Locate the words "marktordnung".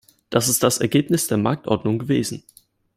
1.37-1.99